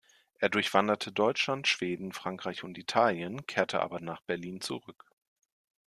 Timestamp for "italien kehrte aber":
2.79-3.99